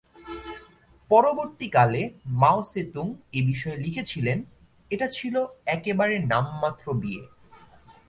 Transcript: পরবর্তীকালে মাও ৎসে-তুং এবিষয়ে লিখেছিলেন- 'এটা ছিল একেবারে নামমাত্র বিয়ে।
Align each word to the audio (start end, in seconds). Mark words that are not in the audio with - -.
পরবর্তীকালে 1.11 2.01
মাও 2.25 2.59
ৎসে-তুং 2.61 3.07
এবিষয়ে 3.33 3.77
লিখেছিলেন- 3.77 4.45
'এটা 4.91 5.07
ছিল 5.07 5.35
একেবারে 5.65 6.15
নামমাত্র 6.25 6.85
বিয়ে। 6.93 7.23